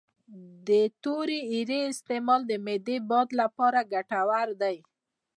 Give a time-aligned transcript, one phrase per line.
[0.67, 0.69] د
[1.03, 4.77] تورې اریړې استعمال د معدې د باد لپاره ګټور دی